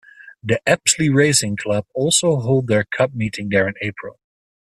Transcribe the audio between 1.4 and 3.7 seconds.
Club also hold their Cup meeting there